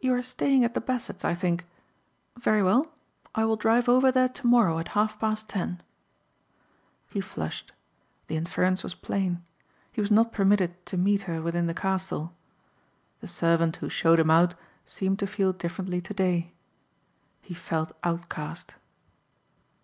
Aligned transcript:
"You 0.00 0.12
are 0.14 0.24
staying 0.24 0.64
at 0.64 0.74
the 0.74 0.80
Bassetts 0.80 1.24
I 1.24 1.32
think. 1.32 1.66
Very 2.36 2.64
well 2.64 2.90
I 3.32 3.44
will 3.44 3.54
drive 3.54 3.88
over 3.88 4.10
there 4.10 4.28
tomorrow 4.28 4.80
at 4.80 4.88
half 4.98 5.20
past 5.20 5.48
ten." 5.48 5.80
He 7.10 7.20
flushed. 7.20 7.70
The 8.26 8.36
inference 8.36 8.82
was 8.82 8.96
plain. 8.96 9.44
He 9.92 10.00
was 10.00 10.10
not 10.10 10.32
permitted 10.32 10.84
to 10.86 10.96
meet 10.96 11.22
her 11.30 11.40
within 11.40 11.68
the 11.68 11.74
castle. 11.74 12.34
The 13.20 13.28
servant 13.28 13.76
who 13.76 13.88
showed 13.88 14.18
him 14.18 14.30
out 14.32 14.56
seemed 14.84 15.20
to 15.20 15.28
feel 15.28 15.52
differently 15.52 16.00
today. 16.00 16.52
He 17.40 17.54
felt 17.54 17.92
outcast. 18.02 18.74